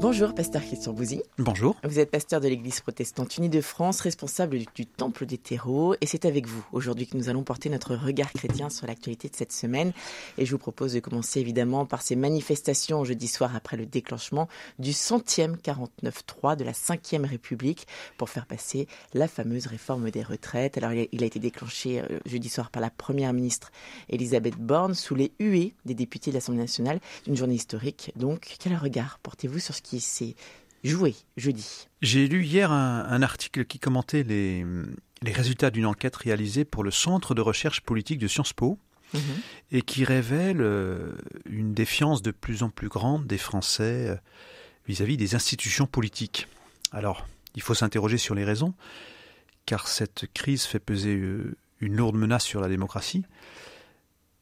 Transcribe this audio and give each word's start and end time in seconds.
Bonjour, 0.00 0.34
pasteur 0.34 0.62
Christian 0.62 0.94
Bouzy. 0.94 1.20
Bonjour. 1.36 1.76
Vous 1.84 1.98
êtes 1.98 2.10
pasteur 2.10 2.40
de 2.40 2.48
l'Église 2.48 2.80
protestante 2.80 3.36
unie 3.36 3.50
de 3.50 3.60
France, 3.60 4.00
responsable 4.00 4.60
du 4.74 4.86
Temple 4.86 5.26
des 5.26 5.36
terreaux, 5.36 5.94
et 6.00 6.06
c'est 6.06 6.24
avec 6.24 6.46
vous 6.46 6.64
aujourd'hui 6.72 7.06
que 7.06 7.18
nous 7.18 7.28
allons 7.28 7.42
porter 7.42 7.68
notre 7.68 7.94
regard 7.94 8.32
chrétien 8.32 8.70
sur 8.70 8.86
l'actualité 8.86 9.28
de 9.28 9.36
cette 9.36 9.52
semaine. 9.52 9.92
Et 10.38 10.46
je 10.46 10.52
vous 10.52 10.58
propose 10.58 10.94
de 10.94 11.00
commencer 11.00 11.40
évidemment 11.40 11.84
par 11.84 12.00
ces 12.00 12.16
manifestations 12.16 13.04
jeudi 13.04 13.28
soir 13.28 13.54
après 13.54 13.76
le 13.76 13.84
déclenchement 13.84 14.48
du 14.78 14.94
centième 14.94 15.56
49.3 15.56 16.56
de 16.56 16.64
la 16.64 16.72
5e 16.72 17.26
République 17.26 17.86
pour 18.16 18.30
faire 18.30 18.46
passer 18.46 18.88
la 19.12 19.28
fameuse 19.28 19.66
réforme 19.66 20.10
des 20.10 20.22
retraites. 20.22 20.78
Alors 20.78 20.92
il 20.92 21.22
a 21.22 21.26
été 21.26 21.40
déclenché 21.40 22.00
euh, 22.00 22.20
jeudi 22.24 22.48
soir 22.48 22.70
par 22.70 22.80
la 22.80 22.88
première 22.88 23.34
ministre 23.34 23.70
Elisabeth 24.08 24.56
Borne 24.56 24.94
sous 24.94 25.14
les 25.14 25.30
huées 25.38 25.74
des 25.84 25.94
députés 25.94 26.30
de 26.30 26.36
l'Assemblée 26.36 26.62
nationale. 26.62 27.00
Une 27.26 27.36
journée 27.36 27.56
historique 27.56 28.12
donc. 28.16 28.56
Quel 28.58 28.74
regard 28.76 29.18
portez-vous 29.22 29.58
sur 29.58 29.74
ce 29.74 29.82
qui 29.82 29.89
qui 29.90 30.00
s'est 30.00 30.36
joué 30.84 31.14
jeudi. 31.36 31.88
J'ai 32.00 32.28
lu 32.28 32.44
hier 32.44 32.70
un, 32.70 33.22
article 33.22 33.64
qui 33.64 33.78
commentait 33.78 34.22
les, 34.22 34.64
les 35.22 35.32
résultats 35.32 35.70
d'une 35.70 35.86
enquête 35.86 36.16
réalisée 36.16 36.64
pour 36.64 36.84
le 36.84 36.90
Centre 36.90 37.34
de 37.34 37.40
recherche 37.40 37.80
politique 37.80 38.18
de 38.18 38.28
Sciences 38.28 38.52
Po. 38.52 38.78
Mhm. 39.12 39.20
et 39.72 39.82
qui 39.82 40.04
révèle 40.04 40.60
euh, 40.60 41.16
une 41.46 41.74
défiance 41.74 42.22
de 42.22 42.30
plus 42.30 42.62
en 42.62 42.70
plus 42.70 42.86
grande 42.86 43.26
des 43.26 43.38
Français 43.38 44.06
euh, 44.08 44.16
vis-à-vis 44.86 45.16
des 45.16 45.34
institutions 45.34 45.86
politiques. 45.86 46.46
Alors, 46.92 47.26
il 47.56 47.62
faut 47.62 47.74
s'interroger 47.74 48.18
sur 48.18 48.36
les 48.36 48.44
raisons, 48.44 48.72
car 49.66 49.88
cette 49.88 50.26
crise 50.32 50.62
fait 50.62 50.78
peser 50.78 51.16
euh, 51.16 51.56
une 51.80 51.96
lourde 51.96 52.14
menace 52.14 52.44
sur 52.44 52.60
la 52.60 52.68
démocratie 52.68 53.24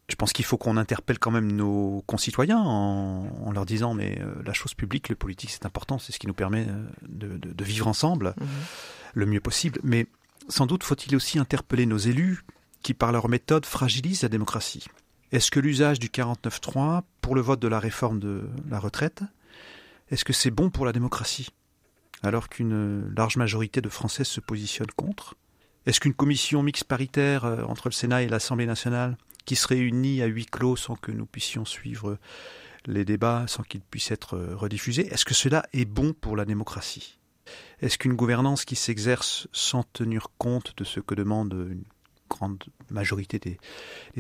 je 0.09 0.15
pense 0.15 0.33
qu'il 0.33 0.45
faut 0.45 0.57
qu'on 0.57 0.77
interpelle 0.77 1.19
quand 1.19 1.31
même 1.31 1.53
nos 1.53 2.03
concitoyens 2.07 2.59
en, 2.59 3.53
leur 3.53 3.67
disant 3.67 3.95
mais 3.95 4.19
euh, 4.21 4.35
la 4.45 4.55
chose 4.55 4.75
publique, 4.75 5.09
le 5.11 5.17
politique, 5.17 5.51
c'est 5.51 5.67
important, 5.67 5.99
c'est 5.99 6.13
ce 6.13 6.19
qui 6.19 6.27
nous 6.27 6.35
permet 6.35 6.67
euh, 6.69 7.39
de, 7.39 7.65
vivre 7.65 7.87
ensemble 7.87 8.35
mhm. 8.41 8.47
le 9.15 9.27
mieux 9.27 9.41
possible. 9.41 9.81
Mais 9.83 10.07
sans 10.49 10.67
doute 10.67 10.83
faut-il 10.83 11.15
aussi 11.15 11.39
interpeller 11.39 11.85
nos 11.85 11.99
élus 11.99 12.45
qui, 12.83 12.95
par 12.95 13.13
leur 13.13 13.29
méthode, 13.29 13.67
fragilisent 13.67 14.23
la 14.23 14.29
démocratie. 14.29 14.87
Est-ce 15.31 15.51
que 15.51 15.61
l'usage 15.61 15.99
du 15.99 16.09
49.3 16.09 17.03
pour 17.21 17.35
le 17.35 17.43
vote 17.43 17.61
de 17.61 17.69
la 17.69 17.79
réforme 17.79 18.19
de 18.19 18.49
la 18.71 18.79
retraite, 18.79 19.23
est-ce 20.11 20.25
que 20.25 20.33
c'est 20.33 20.51
bon 20.51 20.71
pour 20.71 20.87
la 20.87 20.93
démocratie 20.93 21.51
alors 22.23 22.49
qu'une 22.49 23.13
large 23.15 23.37
majorité 23.37 23.81
de 23.81 23.89
Français 23.91 24.25
se 24.25 24.41
positionne 24.41 24.91
contre? 24.97 25.35
Est-ce 25.85 26.01
qu'une 26.01 26.15
commission 26.15 26.63
mixte 26.63 26.85
paritaire 26.85 27.45
euh, 27.45 27.63
entre 27.65 27.89
le 27.89 27.93
Sénat 27.93 28.23
et 28.23 28.29
l'Assemblée 28.29 28.67
nationale 28.67 29.17
qui 29.49 29.57
se 29.57 29.67
réunit 29.67 30.21
à 30.21 30.27
huis 30.27 30.45
clos 30.45 30.77
sans 30.77 30.95
que 30.95 31.11
nous 31.11 31.25
puissions 31.25 31.65
suivre 31.65 32.19
les 32.85 33.07
débats, 33.07 33.47
sans 33.49 33.63
qu'ils 33.63 33.81
puissent 33.81 34.11
être 34.11 34.37
rediffusés. 34.39 35.07
Est-ce 35.07 35.25
que 35.25 35.33
cela 35.33 35.65
est 35.73 35.87
bon 35.87 36.13
pour 36.13 36.37
la 36.37 36.45
démocratie? 36.45 37.19
Est-ce 37.81 37.97
qu'une 37.97 38.13
gouvernance 38.13 38.67
qui 38.67 38.77
s'exerce 38.77 39.49
sans 39.53 39.85
tenir 39.85 40.27
compte 40.37 40.75
de 40.77 40.85
ce 40.85 41.01
que 41.01 41.15
demande 41.15 41.55
une 41.55 41.85
grande 42.29 42.63
majorité 42.91 43.39
des, 43.39 43.59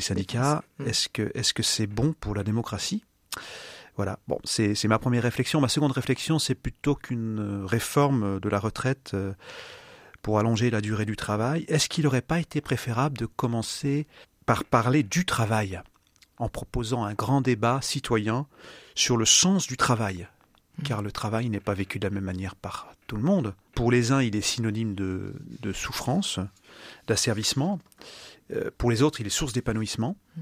syndicats, 0.00 0.64
est-ce 0.86 1.10
que 1.10 1.30
que 1.52 1.62
c'est 1.62 1.86
bon 1.86 2.14
pour 2.14 2.34
la 2.34 2.42
démocratie? 2.42 3.04
Voilà, 3.96 4.18
bon, 4.28 4.38
c'est 4.44 4.82
ma 4.86 4.98
première 4.98 5.24
réflexion. 5.24 5.60
Ma 5.60 5.68
seconde 5.68 5.92
réflexion, 5.92 6.38
c'est 6.38 6.54
plutôt 6.54 6.94
qu'une 6.94 7.66
réforme 7.66 8.40
de 8.40 8.48
la 8.48 8.60
retraite 8.60 9.10
euh, 9.12 9.34
pour 10.22 10.38
allonger 10.38 10.70
la 10.70 10.80
durée 10.80 11.04
du 11.04 11.16
travail. 11.16 11.66
Est-ce 11.68 11.90
qu'il 11.90 12.04
n'aurait 12.04 12.22
pas 12.22 12.40
été 12.40 12.62
préférable 12.62 13.18
de 13.18 13.26
commencer 13.26 14.06
par 14.48 14.64
parler 14.64 15.02
du 15.02 15.26
travail, 15.26 15.78
en 16.38 16.48
proposant 16.48 17.04
un 17.04 17.12
grand 17.12 17.42
débat 17.42 17.80
citoyen 17.82 18.46
sur 18.94 19.18
le 19.18 19.26
sens 19.26 19.66
du 19.66 19.76
travail. 19.76 20.26
Mmh. 20.78 20.82
Car 20.84 21.02
le 21.02 21.12
travail 21.12 21.50
n'est 21.50 21.60
pas 21.60 21.74
vécu 21.74 21.98
de 21.98 22.06
la 22.06 22.14
même 22.14 22.24
manière 22.24 22.56
par 22.56 22.88
tout 23.06 23.16
le 23.16 23.22
monde. 23.22 23.54
Pour 23.74 23.92
les 23.92 24.10
uns, 24.10 24.22
il 24.22 24.34
est 24.36 24.40
synonyme 24.40 24.94
de, 24.94 25.34
souffrance, 25.74 26.40
d'asservissement. 27.06 27.78
Euh, 28.50 28.70
pour 28.78 28.90
les 28.90 29.02
autres, 29.02 29.20
il 29.20 29.26
est 29.26 29.30
source 29.30 29.52
d'épanouissement. 29.52 30.16
Mmh. 30.34 30.40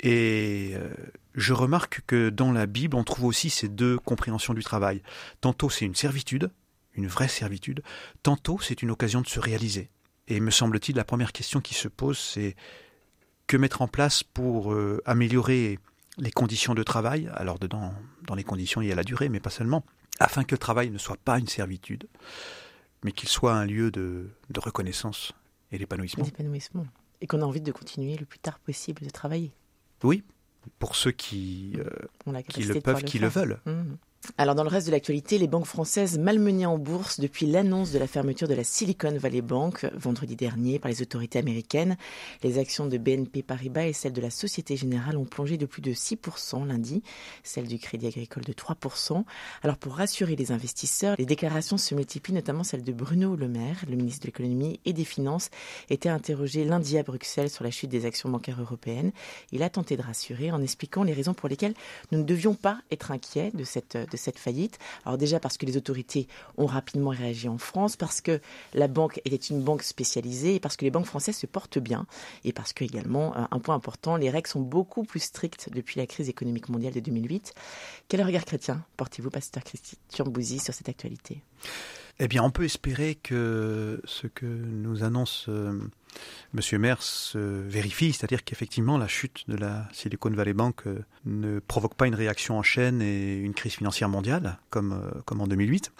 Et 0.00 0.72
euh, 0.74 0.92
je 1.36 1.52
remarque 1.52 2.00
que 2.08 2.30
dans 2.30 2.50
la 2.50 2.66
Bible, 2.66 2.96
on 2.96 3.04
trouve 3.04 3.26
aussi 3.26 3.48
ces 3.48 3.68
deux 3.68 3.96
compréhensions 3.96 4.54
du 4.54 4.64
travail. 4.64 5.02
Tantôt 5.40 5.70
c'est 5.70 5.84
une 5.84 5.94
servitude, 5.94 6.50
une 6.94 7.06
vraie 7.06 7.28
servitude, 7.28 7.84
tantôt 8.24 8.58
c'est 8.60 8.82
une 8.82 8.90
occasion 8.90 9.20
de 9.20 9.28
se 9.28 9.38
réaliser. 9.38 9.88
Et 10.26 10.40
me 10.40 10.50
semble-t-il, 10.50 10.96
la 10.96 11.04
première 11.04 11.30
question 11.30 11.60
qui 11.60 11.74
se 11.74 11.86
pose, 11.86 12.18
c'est 12.18 12.56
que 13.50 13.56
mettre 13.56 13.82
en 13.82 13.88
place 13.88 14.22
pour 14.22 14.72
euh, 14.72 15.02
améliorer 15.06 15.80
les 16.18 16.30
conditions 16.30 16.72
de 16.72 16.84
travail 16.84 17.28
Alors 17.34 17.58
dedans, 17.58 17.92
dans 18.22 18.36
les 18.36 18.44
conditions, 18.44 18.80
il 18.80 18.86
y 18.86 18.92
a 18.92 18.94
la 18.94 19.02
durée, 19.02 19.28
mais 19.28 19.40
pas 19.40 19.50
seulement, 19.50 19.84
afin 20.20 20.44
que 20.44 20.54
le 20.54 20.58
travail 20.58 20.90
ne 20.90 20.98
soit 20.98 21.16
pas 21.16 21.36
une 21.40 21.48
servitude, 21.48 22.06
mais 23.02 23.10
qu'il 23.10 23.28
soit 23.28 23.52
un 23.52 23.66
lieu 23.66 23.90
de, 23.90 24.30
reconnaissance 24.56 25.32
et 25.72 25.78
d'épanouissement. 25.78 26.24
Et 27.20 27.26
qu'on 27.26 27.42
a 27.42 27.44
envie 27.44 27.60
de 27.60 27.72
continuer 27.72 28.16
le 28.16 28.24
plus 28.24 28.38
tard 28.38 28.60
possible 28.60 29.02
de 29.02 29.10
travailler. 29.10 29.52
Oui, 30.04 30.22
pour 30.78 30.94
ceux 30.94 31.10
qui, 31.10 31.72
euh, 31.76 32.42
qui 32.48 32.62
le 32.62 32.80
peuvent, 32.80 33.02
qui 33.02 33.18
le 33.18 33.26
veulent. 33.26 33.58
Mmh. 33.66 33.94
Alors 34.36 34.54
dans 34.54 34.62
le 34.62 34.68
reste 34.68 34.86
de 34.86 34.92
l'actualité, 34.92 35.38
les 35.38 35.48
banques 35.48 35.66
françaises 35.66 36.18
malmenées 36.18 36.66
en 36.66 36.78
bourse 36.78 37.20
depuis 37.20 37.46
l'annonce 37.46 37.90
de 37.90 37.98
la 37.98 38.06
fermeture 38.06 38.48
de 38.48 38.54
la 38.54 38.64
Silicon 38.64 39.16
Valley 39.16 39.40
Bank 39.40 39.86
vendredi 39.94 40.36
dernier 40.36 40.78
par 40.78 40.90
les 40.90 41.00
autorités 41.00 41.38
américaines. 41.38 41.96
Les 42.42 42.58
actions 42.58 42.86
de 42.86 42.98
BNP 42.98 43.42
Paribas 43.42 43.86
et 43.86 43.94
celles 43.94 44.12
de 44.12 44.20
la 44.20 44.28
Société 44.28 44.76
Générale 44.76 45.16
ont 45.16 45.24
plongé 45.24 45.56
de 45.56 45.64
plus 45.64 45.80
de 45.80 45.92
6% 45.92 46.66
lundi, 46.66 47.02
celles 47.42 47.66
du 47.66 47.78
Crédit 47.78 48.08
Agricole 48.08 48.44
de 48.44 48.52
3%. 48.52 49.24
Alors 49.62 49.78
pour 49.78 49.94
rassurer 49.94 50.36
les 50.36 50.52
investisseurs, 50.52 51.16
les 51.18 51.26
déclarations 51.26 51.78
se 51.78 51.94
multiplient, 51.94 52.34
notamment 52.34 52.62
celle 52.62 52.84
de 52.84 52.92
Bruno 52.92 53.36
Le 53.36 53.48
Maire, 53.48 53.84
le 53.88 53.96
ministre 53.96 54.22
de 54.22 54.26
l'économie 54.26 54.80
et 54.84 54.92
des 54.92 55.04
finances, 55.04 55.48
était 55.88 56.10
interrogé 56.10 56.64
lundi 56.64 56.98
à 56.98 57.02
Bruxelles 57.02 57.50
sur 57.50 57.64
la 57.64 57.70
chute 57.70 57.90
des 57.90 58.04
actions 58.04 58.28
bancaires 58.28 58.60
européennes. 58.60 59.12
Il 59.50 59.62
a 59.62 59.70
tenté 59.70 59.96
de 59.96 60.02
rassurer 60.02 60.50
en 60.50 60.62
expliquant 60.62 61.04
les 61.04 61.14
raisons 61.14 61.32
pour 61.32 61.48
lesquelles 61.48 61.74
nous 62.12 62.18
ne 62.18 62.24
devions 62.24 62.54
pas 62.54 62.80
être 62.90 63.12
inquiets 63.12 63.50
de 63.54 63.64
cette 63.64 64.09
de 64.10 64.16
cette 64.16 64.38
faillite. 64.38 64.78
Alors 65.04 65.18
déjà 65.18 65.40
parce 65.40 65.56
que 65.56 65.66
les 65.66 65.76
autorités 65.76 66.28
ont 66.56 66.66
rapidement 66.66 67.10
réagi 67.10 67.48
en 67.48 67.58
France, 67.58 67.96
parce 67.96 68.20
que 68.20 68.40
la 68.74 68.88
banque 68.88 69.20
était 69.24 69.36
une 69.36 69.62
banque 69.62 69.82
spécialisée, 69.82 70.56
et 70.56 70.60
parce 70.60 70.76
que 70.76 70.84
les 70.84 70.90
banques 70.90 71.06
françaises 71.06 71.36
se 71.36 71.46
portent 71.46 71.78
bien, 71.78 72.06
et 72.44 72.52
parce 72.52 72.72
que 72.72 72.84
également, 72.84 73.36
euh, 73.36 73.42
un 73.50 73.58
point 73.58 73.74
important, 73.74 74.16
les 74.16 74.30
règles 74.30 74.48
sont 74.48 74.60
beaucoup 74.60 75.04
plus 75.04 75.20
strictes 75.20 75.70
depuis 75.72 75.98
la 75.98 76.06
crise 76.06 76.28
économique 76.28 76.68
mondiale 76.68 76.92
de 76.92 77.00
2008. 77.00 77.54
Quel 78.08 78.22
regard 78.22 78.44
chrétien 78.44 78.84
portez-vous, 78.96 79.30
pasteur 79.30 79.64
Christian 79.64 80.24
Bouzy, 80.26 80.58
sur 80.58 80.74
cette 80.74 80.88
actualité? 80.88 81.42
Eh 82.22 82.28
bien, 82.28 82.42
on 82.42 82.50
peut 82.50 82.64
espérer 82.64 83.14
que 83.14 83.98
ce 84.04 84.26
que 84.26 84.44
nous 84.44 85.02
annonce 85.02 85.46
euh, 85.48 85.80
Monsieur 86.52 86.78
Maire 86.78 87.02
se 87.02 87.38
vérifie, 87.38 88.12
c'est-à-dire 88.12 88.44
qu'effectivement 88.44 88.98
la 88.98 89.08
chute 89.08 89.48
de 89.48 89.56
la 89.56 89.88
Silicon 89.90 90.28
Valley 90.28 90.52
Bank 90.52 90.86
euh, 90.86 91.02
ne 91.24 91.60
provoque 91.60 91.94
pas 91.94 92.06
une 92.06 92.14
réaction 92.14 92.58
en 92.58 92.62
chaîne 92.62 93.00
et 93.00 93.36
une 93.36 93.54
crise 93.54 93.72
financière 93.72 94.10
mondiale 94.10 94.58
comme, 94.68 94.92
euh, 94.92 95.20
comme 95.24 95.40
en 95.40 95.46
2008. 95.46 95.92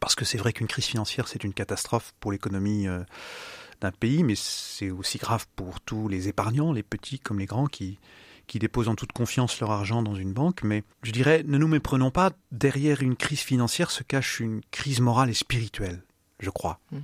Parce 0.00 0.14
que 0.14 0.26
c'est 0.26 0.36
vrai 0.36 0.52
qu'une 0.52 0.66
crise 0.66 0.84
financière, 0.84 1.28
c'est 1.28 1.42
une 1.42 1.54
catastrophe 1.54 2.12
pour 2.20 2.30
l'économie 2.30 2.86
d'un 3.80 3.90
pays, 3.90 4.22
mais 4.22 4.34
c'est 4.36 4.90
aussi 4.90 5.16
grave 5.16 5.46
pour 5.56 5.80
tous 5.80 6.08
les 6.08 6.28
épargnants, 6.28 6.72
les 6.72 6.82
petits 6.82 7.18
comme 7.18 7.38
les 7.38 7.46
grands, 7.46 7.68
qui, 7.68 7.98
qui 8.48 8.58
déposent 8.58 8.88
en 8.88 8.96
toute 8.96 9.12
confiance 9.12 9.60
leur 9.60 9.70
argent 9.70 10.02
dans 10.02 10.16
une 10.16 10.32
banque, 10.32 10.64
mais 10.64 10.82
je 11.04 11.12
dirais, 11.12 11.44
ne 11.46 11.58
nous 11.58 11.68
méprenons 11.68 12.10
pas, 12.10 12.32
derrière 12.50 13.02
une 13.02 13.14
crise 13.14 13.40
financière 13.40 13.92
se 13.92 14.02
cache 14.02 14.40
une 14.40 14.62
crise 14.72 15.00
morale 15.00 15.30
et 15.30 15.34
spirituelle, 15.34 16.02
je 16.40 16.50
crois. 16.50 16.80
Mmh. 16.90 16.98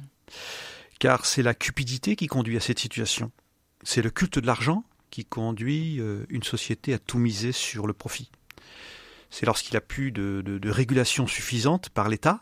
Car 0.99 1.27
c'est 1.27 1.43
la 1.43 1.55
cupidité 1.55 2.17
qui 2.17 2.27
conduit 2.27 2.57
à 2.57 2.61
cette 2.61 2.79
situation. 2.79 3.31
C'est 3.83 4.03
le 4.03 4.11
culte 4.11 4.39
de 4.39 4.47
l'argent 4.47 4.85
qui 5.11 5.25
conduit 5.25 6.01
euh, 6.01 6.25
une 6.31 6.43
société 6.43 6.95
à 6.95 6.99
tout 6.99 7.19
miser 7.19 7.53
sur 7.53 7.87
le 7.87 7.93
profit. 7.93 8.31
C'est 9.31 9.47
lorsqu'il 9.47 9.73
n'y 9.73 9.79
a 9.79 9.83
plus 9.83 10.13
de, 10.13 10.43
de 10.45 10.71
régulation 10.71 11.27
suffisante 11.27 11.91
par 11.91 12.09
l'État 12.09 12.41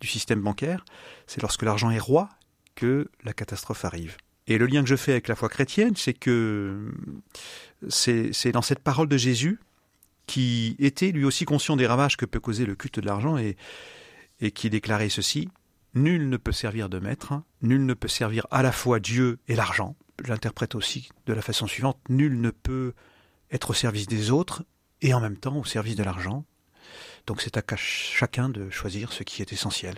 du 0.00 0.06
système 0.06 0.40
bancaire, 0.40 0.84
c'est 1.26 1.42
lorsque 1.42 1.62
l'argent 1.62 1.90
est 1.90 1.98
roi 1.98 2.28
que 2.74 3.10
la 3.24 3.32
catastrophe 3.32 3.84
arrive. 3.84 4.16
Et 4.46 4.58
le 4.58 4.66
lien 4.66 4.82
que 4.82 4.88
je 4.88 4.96
fais 4.96 5.12
avec 5.12 5.28
la 5.28 5.34
foi 5.34 5.48
chrétienne, 5.48 5.96
c'est 5.96 6.12
que 6.12 6.92
c'est 7.88 8.52
dans 8.52 8.62
cette 8.62 8.80
parole 8.80 9.08
de 9.08 9.16
Jésus 9.16 9.58
qui 10.26 10.76
était 10.78 11.12
lui 11.12 11.24
aussi 11.24 11.44
conscient 11.44 11.76
des 11.76 11.86
ravages 11.86 12.16
que 12.16 12.26
peut 12.26 12.40
causer 12.40 12.66
le 12.66 12.74
culte 12.74 13.00
de 13.00 13.06
l'argent 13.06 13.36
et, 13.38 13.56
qui 14.52 14.70
déclarait 14.70 15.08
ceci 15.08 15.48
Nul 15.94 16.28
ne 16.28 16.36
peut 16.36 16.52
servir 16.52 16.90
de 16.90 16.98
maître, 16.98 17.40
nul 17.62 17.86
ne 17.86 17.94
peut 17.94 18.08
servir 18.08 18.46
à 18.50 18.62
la 18.62 18.70
fois 18.70 19.00
Dieu 19.00 19.38
et 19.48 19.56
l'argent. 19.56 19.96
Je 20.22 20.28
l'interprète 20.28 20.74
aussi 20.74 21.08
de 21.24 21.32
la 21.32 21.40
façon 21.40 21.66
suivante 21.66 21.98
Nul 22.10 22.38
ne 22.38 22.50
peut 22.50 22.92
être 23.50 23.70
au 23.70 23.74
service 23.74 24.06
des 24.06 24.30
autres 24.30 24.64
et 25.00 25.14
en 25.14 25.20
même 25.20 25.38
temps 25.38 25.56
au 25.56 25.64
service 25.64 25.96
de 25.96 26.02
l'argent. 26.02 26.44
Donc 27.26 27.40
c'est 27.40 27.56
à 27.56 27.62
chacun 27.76 28.50
de 28.50 28.68
choisir 28.68 29.12
ce 29.12 29.22
qui 29.22 29.40
est 29.40 29.52
essentiel 29.52 29.94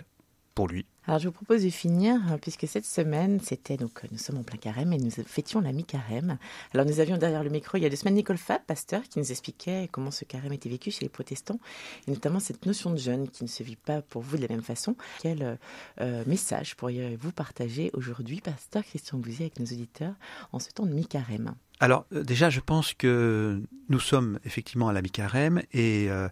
pour 0.59 0.67
lui. 0.67 0.85
Alors 1.07 1.19
je 1.19 1.29
vous 1.29 1.33
propose 1.33 1.63
de 1.63 1.69
finir, 1.69 2.15
hein, 2.27 2.37
puisque 2.37 2.67
cette 2.67 2.85
semaine, 2.85 3.39
c'était 3.39 3.77
donc 3.77 4.01
nous 4.11 4.17
sommes 4.17 4.39
en 4.39 4.43
plein 4.43 4.57
carême 4.57 4.91
et 4.91 4.97
nous 4.97 5.09
fêtions 5.09 5.61
la 5.61 5.71
mi-carême. 5.71 6.37
Alors 6.73 6.85
nous 6.85 6.99
avions 6.99 7.15
derrière 7.15 7.45
le 7.45 7.49
micro 7.49 7.77
il 7.77 7.83
y 7.83 7.85
a 7.85 7.89
deux 7.89 7.95
semaines 7.95 8.15
Nicole 8.15 8.37
Fab, 8.37 8.59
pasteur, 8.67 9.03
qui 9.03 9.19
nous 9.19 9.31
expliquait 9.31 9.87
comment 9.89 10.11
ce 10.11 10.25
carême 10.25 10.51
était 10.51 10.67
vécu 10.67 10.91
chez 10.91 11.05
les 11.05 11.09
protestants, 11.09 11.61
et 12.05 12.11
notamment 12.11 12.41
cette 12.41 12.65
notion 12.65 12.91
de 12.91 12.97
jeûne 12.97 13.29
qui 13.29 13.45
ne 13.45 13.47
se 13.47 13.63
vit 13.63 13.77
pas 13.77 14.01
pour 14.01 14.21
vous 14.21 14.35
de 14.35 14.41
la 14.41 14.49
même 14.49 14.61
façon. 14.61 14.97
Quel 15.21 15.57
euh, 16.01 16.23
message 16.27 16.75
pourriez-vous 16.75 17.31
partager 17.31 17.89
aujourd'hui, 17.93 18.41
pasteur 18.41 18.83
Christian 18.83 19.17
Bouzier, 19.17 19.45
avec 19.45 19.59
nos 19.61 19.65
auditeurs 19.65 20.15
en 20.51 20.59
ce 20.59 20.71
temps 20.71 20.85
de 20.85 20.91
mi-carême? 20.91 21.55
Alors 21.79 22.05
euh, 22.11 22.21
déjà, 22.21 22.49
je 22.49 22.59
pense 22.59 22.93
que 22.93 23.63
nous 23.87 23.99
sommes 24.01 24.39
effectivement 24.43 24.89
à 24.89 24.93
la 24.93 25.01
mi-carême 25.01 25.61
et 25.71 26.07
euh, 26.09 26.27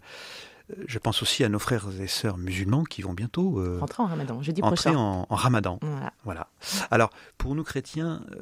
je 0.87 0.99
pense 0.99 1.21
aussi 1.21 1.43
à 1.43 1.49
nos 1.49 1.59
frères 1.59 1.87
et 1.99 2.07
sœurs 2.07 2.37
musulmans 2.37 2.83
qui 2.83 3.01
vont 3.01 3.13
bientôt 3.13 3.59
euh, 3.59 3.79
entrer 3.81 4.03
en 4.03 4.07
Ramadan, 4.07 4.41
jeudi 4.41 4.61
entrer 4.61 4.95
en, 4.95 5.25
Ramadan. 5.29 5.79
Voilà. 6.23 6.49
Alors, 6.91 7.09
pour 7.37 7.55
nous 7.55 7.63
chrétiens, 7.63 8.25
euh, 8.31 8.41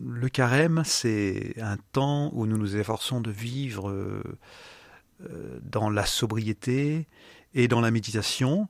le 0.00 0.28
carême, 0.28 0.82
c'est 0.84 1.54
un 1.60 1.76
temps 1.92 2.30
où 2.32 2.46
nous 2.46 2.56
nous 2.56 2.76
efforçons 2.76 3.20
de 3.20 3.30
vivre 3.30 3.90
euh, 3.90 4.22
dans 5.62 5.90
la 5.90 6.06
sobriété 6.06 7.06
et 7.54 7.68
dans 7.68 7.80
la 7.80 7.90
méditation. 7.90 8.68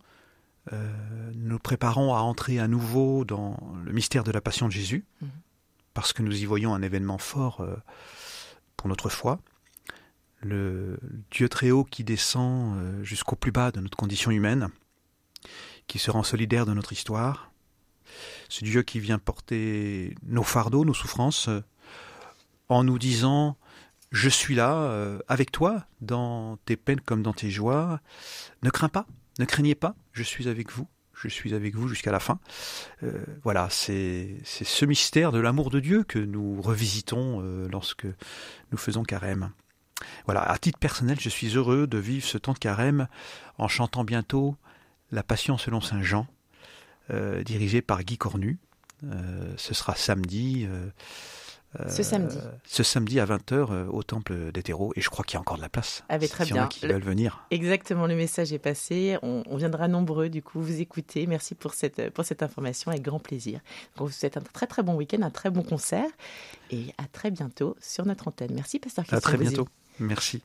nous 1.34 1.58
préparons 1.58 2.14
à 2.14 2.20
entrer 2.20 2.58
à 2.58 2.66
nouveau 2.66 3.24
dans 3.24 3.56
le 3.84 3.92
mystère 3.92 4.24
de 4.24 4.32
la 4.32 4.40
passion 4.40 4.66
de 4.66 4.72
Jésus, 4.72 5.04
mhm. 5.20 5.28
parce 5.94 6.12
que 6.12 6.22
nous 6.22 6.42
y 6.42 6.46
voyons 6.46 6.74
un 6.74 6.82
événement 6.82 7.18
fort 7.18 7.64
pour 8.76 8.88
notre 8.88 9.08
foi 9.08 9.38
le 10.42 10.98
Dieu 11.30 11.48
très 11.48 11.70
haut 11.70 11.84
qui 11.84 12.04
descend 12.04 12.76
euh, 12.76 13.02
jusqu'au 13.02 13.36
plus 13.36 13.52
bas 13.52 13.70
de 13.70 13.80
notre 13.80 13.96
condition 13.96 14.30
humaine, 14.30 14.68
qui 15.86 15.98
se 15.98 16.10
rend 16.10 16.22
solidaire 16.22 16.66
de 16.66 16.74
notre 16.74 16.92
histoire, 16.92 17.52
ce 18.48 18.64
Dieu 18.64 18.82
qui 18.82 19.00
vient 19.00 19.18
porter 19.18 20.14
nos 20.24 20.42
fardeaux, 20.42 20.84
nos 20.84 20.94
souffrances, 20.94 21.48
euh, 21.48 21.60
en 22.68 22.84
nous 22.84 22.98
disant 22.98 23.56
Je 24.10 24.28
suis 24.28 24.54
là 24.54 24.74
euh, 24.74 25.18
avec 25.28 25.52
toi 25.52 25.86
dans 26.00 26.56
tes 26.64 26.76
peines 26.76 27.00
comme 27.00 27.22
dans 27.22 27.34
tes 27.34 27.50
joies, 27.50 28.00
ne 28.62 28.70
crains 28.70 28.88
pas, 28.88 29.06
ne 29.38 29.44
craignez 29.44 29.74
pas, 29.74 29.94
je 30.12 30.22
suis 30.22 30.48
avec 30.48 30.70
vous. 30.70 30.86
Je 31.14 31.28
suis 31.28 31.54
avec 31.54 31.76
vous 31.76 31.86
jusqu'à 31.86 32.10
la 32.10 32.18
fin. 32.18 32.40
voilà, 33.44 33.68
c'est 33.70 34.38
ce 34.44 34.84
mystère 34.84 35.30
de 35.30 35.38
l'amour 35.38 35.70
de 35.70 35.78
Dieu 35.78 36.02
que 36.02 36.18
nous 36.18 36.60
revisitons 36.60 37.40
lorsque 37.70 38.06
nous 38.72 38.78
faisons 38.78 39.04
carême. 39.04 39.52
Voilà, 40.26 40.42
à 40.42 40.58
titre 40.58 40.78
personnel, 40.78 41.18
je 41.20 41.28
suis 41.28 41.56
heureux 41.56 41.86
de 41.86 41.98
vivre 41.98 42.24
ce 42.24 42.38
temps 42.38 42.52
de 42.52 42.58
carême 42.58 43.08
en 43.58 43.68
chantant 43.68 44.04
bientôt 44.04 44.56
La 45.10 45.22
Passion 45.22 45.58
selon 45.58 45.80
Saint 45.80 46.02
Jean, 46.02 46.26
euh, 47.10 47.42
dirigé 47.42 47.82
par 47.82 48.02
Guy 48.04 48.16
Cornu. 48.16 48.58
Euh, 49.04 49.52
ce 49.56 49.74
sera 49.74 49.94
samedi. 49.96 50.66
Euh, 50.68 50.88
ce 51.88 52.02
samedi. 52.02 52.36
Ce 52.64 52.82
samedi 52.82 53.18
à 53.18 53.24
20h 53.24 53.86
au 53.88 54.02
temple 54.02 54.52
d'Hétéro. 54.52 54.92
Et 54.94 55.00
je 55.00 55.08
crois 55.08 55.24
qu'il 55.24 55.34
y 55.34 55.36
a 55.38 55.40
encore 55.40 55.56
de 55.56 55.62
la 55.62 55.70
place. 55.70 56.04
Ah, 56.10 56.18
très 56.18 56.44
bien. 56.44 56.66
qui 56.68 56.86
veulent 56.86 57.02
venir. 57.02 57.46
Exactement, 57.50 58.06
le 58.06 58.14
message 58.14 58.52
est 58.52 58.58
passé. 58.58 59.16
On, 59.22 59.56
viendra 59.56 59.88
nombreux, 59.88 60.28
du 60.28 60.42
coup, 60.42 60.60
vous 60.60 60.80
écouter. 60.80 61.26
Merci 61.26 61.54
pour 61.54 61.72
cette, 61.72 62.10
pour 62.10 62.24
cette 62.24 62.42
information, 62.42 62.90
avec 62.90 63.02
grand 63.02 63.20
plaisir. 63.20 63.60
Donc, 63.96 64.08
vous 64.08 64.12
souhaite 64.12 64.36
un 64.36 64.42
très 64.52 64.66
très 64.66 64.82
bon 64.82 64.94
week-end, 64.94 65.22
un 65.22 65.30
très 65.30 65.50
bon 65.50 65.62
concert. 65.62 66.08
Et 66.70 66.92
à 66.98 67.04
très 67.10 67.30
bientôt 67.30 67.74
sur 67.80 68.04
notre 68.04 68.28
antenne. 68.28 68.52
Merci, 68.54 68.78
Pasteur 68.78 69.04
Christian. 69.06 69.18
À 69.18 69.20
très 69.20 69.38
bientôt. 69.38 69.66
Merci. 70.00 70.42